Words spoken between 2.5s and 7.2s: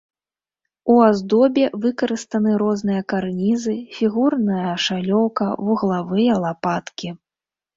разныя карнізы, фігурная шалёўка, вуглавыя лапаткі.